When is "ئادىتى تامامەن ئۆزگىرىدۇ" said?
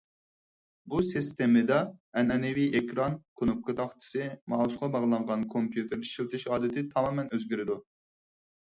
6.53-7.83